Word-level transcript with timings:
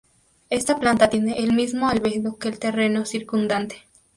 Esta 0.49 0.79
planta 0.79 1.11
tiene 1.11 1.37
el 1.43 1.53
mismo 1.53 1.87
albedo 1.87 2.39
que 2.39 2.47
el 2.47 2.57
terreno 2.57 3.05
circundante. 3.05 3.83